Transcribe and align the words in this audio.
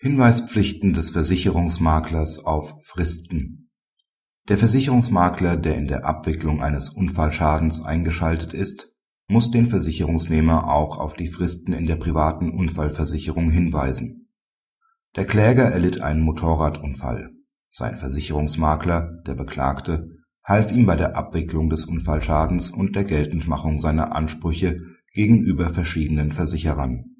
Hinweispflichten 0.00 0.92
des 0.92 1.10
Versicherungsmaklers 1.10 2.44
auf 2.44 2.76
Fristen 2.82 3.72
Der 4.48 4.56
Versicherungsmakler, 4.56 5.56
der 5.56 5.74
in 5.74 5.88
der 5.88 6.04
Abwicklung 6.04 6.62
eines 6.62 6.90
Unfallschadens 6.90 7.84
eingeschaltet 7.84 8.54
ist, 8.54 8.94
muss 9.26 9.50
den 9.50 9.66
Versicherungsnehmer 9.66 10.72
auch 10.72 10.98
auf 10.98 11.14
die 11.14 11.26
Fristen 11.26 11.72
in 11.72 11.86
der 11.86 11.96
privaten 11.96 12.50
Unfallversicherung 12.50 13.50
hinweisen. 13.50 14.28
Der 15.16 15.26
Kläger 15.26 15.64
erlitt 15.64 16.00
einen 16.00 16.20
Motorradunfall. 16.20 17.30
Sein 17.68 17.96
Versicherungsmakler, 17.96 19.20
der 19.26 19.34
Beklagte, 19.34 20.10
half 20.44 20.70
ihm 20.70 20.86
bei 20.86 20.94
der 20.94 21.16
Abwicklung 21.16 21.70
des 21.70 21.86
Unfallschadens 21.86 22.70
und 22.70 22.94
der 22.94 23.02
Geltendmachung 23.02 23.80
seiner 23.80 24.14
Ansprüche 24.14 24.78
gegenüber 25.12 25.70
verschiedenen 25.70 26.30
Versicherern 26.30 27.17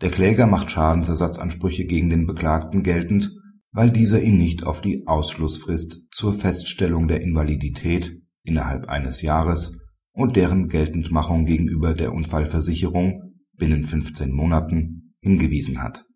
der 0.00 0.10
Kläger 0.10 0.46
macht 0.46 0.70
Schadensersatzansprüche 0.70 1.86
gegen 1.86 2.10
den 2.10 2.26
Beklagten 2.26 2.82
geltend, 2.82 3.32
weil 3.72 3.90
dieser 3.90 4.20
ihn 4.20 4.38
nicht 4.38 4.66
auf 4.66 4.80
die 4.80 5.06
Ausschlussfrist 5.06 6.02
zur 6.10 6.34
Feststellung 6.34 7.08
der 7.08 7.22
Invalidität 7.22 8.20
innerhalb 8.42 8.88
eines 8.88 9.22
Jahres 9.22 9.78
und 10.12 10.36
deren 10.36 10.68
Geltendmachung 10.68 11.44
gegenüber 11.44 11.94
der 11.94 12.12
Unfallversicherung 12.12 13.34
binnen 13.52 13.86
15 13.86 14.32
Monaten 14.32 15.14
hingewiesen 15.20 15.82
hat. 15.82 16.06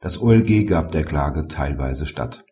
Das 0.00 0.20
OLG 0.20 0.66
gab 0.66 0.92
der 0.92 1.04
Klage 1.04 1.46
teilweise 1.46 2.06
statt. 2.06 2.44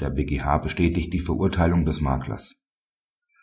Der 0.00 0.10
BGH 0.10 0.58
bestätigt 0.58 1.12
die 1.12 1.20
Verurteilung 1.20 1.84
des 1.84 2.00
Maklers. 2.00 2.62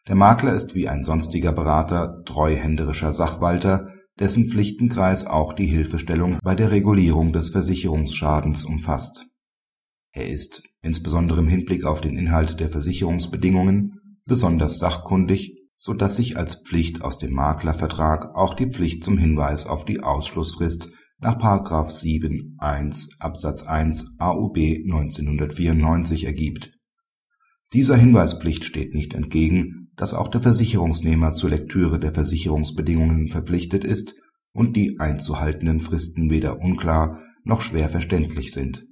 Der 0.07 0.16
Makler 0.16 0.53
ist 0.53 0.75
wie 0.75 0.88
ein 0.88 1.03
sonstiger 1.03 1.52
Berater 1.52 2.21
treuhänderischer 2.25 3.11
Sachwalter 3.11 3.95
dessen 4.19 4.47
Pflichtenkreis 4.47 5.25
auch 5.25 5.53
die 5.53 5.67
Hilfestellung 5.67 6.39
bei 6.43 6.55
der 6.55 6.71
Regulierung 6.71 7.33
des 7.33 7.49
Versicherungsschadens 7.49 8.63
umfasst. 8.63 9.25
Er 10.13 10.30
ist, 10.30 10.63
insbesondere 10.81 11.41
im 11.41 11.47
Hinblick 11.47 11.83
auf 11.83 11.99
den 11.99 12.17
Inhalt 12.17 12.59
der 12.59 12.69
Versicherungsbedingungen, 12.69 14.19
besonders 14.25 14.80
sachkundig, 14.80 15.57
so 15.77 15.94
dass 15.94 16.16
sich 16.16 16.38
als 16.38 16.63
Pflicht 16.66 17.02
aus 17.02 17.17
dem 17.17 17.33
Maklervertrag 17.33 18.33
auch 18.35 18.53
die 18.53 18.67
Pflicht 18.67 19.03
zum 19.03 19.17
Hinweis 19.17 19.67
auf 19.67 19.83
die 19.83 20.02
Ausschlussfrist 20.02 20.89
nach§ 21.19 21.38
7 21.89 22.55
1 22.57 23.09
Absatz 23.19 23.63
1 23.63 24.16
AUB 24.17 24.57
1994 24.57 26.25
ergibt. 26.25 26.72
Dieser 27.73 27.97
Hinweispflicht 27.97 28.63
steht 28.63 28.94
nicht 28.94 29.13
entgegen 29.13 29.84
dass 29.95 30.13
auch 30.13 30.27
der 30.27 30.41
Versicherungsnehmer 30.41 31.31
zur 31.31 31.49
Lektüre 31.49 31.99
der 31.99 32.13
Versicherungsbedingungen 32.13 33.29
verpflichtet 33.29 33.83
ist 33.83 34.15
und 34.51 34.75
die 34.75 34.99
einzuhaltenden 34.99 35.79
Fristen 35.79 36.29
weder 36.29 36.59
unklar 36.59 37.21
noch 37.43 37.61
schwer 37.61 37.89
verständlich 37.89 38.51
sind. 38.51 38.85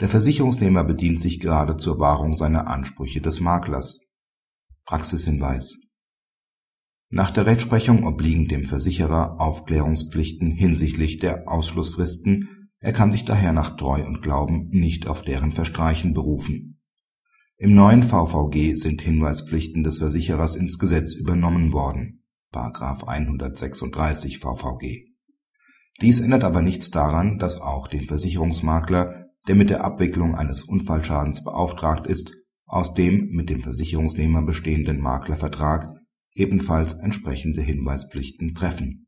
Der 0.00 0.08
Versicherungsnehmer 0.08 0.84
bedient 0.84 1.20
sich 1.20 1.40
gerade 1.40 1.76
zur 1.76 1.98
Wahrung 1.98 2.34
seiner 2.34 2.66
Ansprüche 2.66 3.20
des 3.20 3.40
Maklers. 3.40 4.00
Praxishinweis 4.84 5.78
Nach 7.10 7.30
der 7.30 7.46
Rechtsprechung 7.46 8.04
obliegen 8.04 8.48
dem 8.48 8.64
Versicherer 8.64 9.40
Aufklärungspflichten 9.40 10.50
hinsichtlich 10.50 11.18
der 11.18 11.48
Ausschlussfristen, 11.48 12.70
er 12.78 12.92
kann 12.92 13.10
sich 13.10 13.24
daher 13.24 13.52
nach 13.52 13.76
Treu 13.76 14.04
und 14.06 14.22
Glauben 14.22 14.68
nicht 14.70 15.06
auf 15.06 15.22
deren 15.22 15.52
Verstreichen 15.52 16.12
berufen 16.12 16.75
im 17.58 17.74
neuen 17.74 18.02
VVG 18.02 18.74
sind 18.74 19.00
Hinweispflichten 19.00 19.82
des 19.82 19.98
Versicherers 19.98 20.56
ins 20.56 20.78
Gesetz 20.78 21.14
übernommen 21.14 21.72
worden(§ 21.72 22.22
136 23.06 24.38
VVG). 24.38 25.06
Dies 26.02 26.20
ändert 26.20 26.44
aber 26.44 26.60
nichts 26.60 26.90
daran, 26.90 27.38
dass 27.38 27.60
auch 27.60 27.88
den 27.88 28.04
Versicherungsmakler, 28.04 29.30
der 29.48 29.54
mit 29.54 29.70
der 29.70 29.84
Abwicklung 29.84 30.34
eines 30.34 30.64
Unfallschadens 30.64 31.44
beauftragt 31.44 32.06
ist, 32.06 32.34
aus 32.66 32.92
dem 32.92 33.28
mit 33.30 33.48
dem 33.48 33.62
Versicherungsnehmer 33.62 34.42
bestehenden 34.42 35.00
Maklervertrag 35.00 35.88
ebenfalls 36.34 36.92
entsprechende 36.92 37.62
Hinweispflichten 37.62 38.54
treffen 38.54 39.05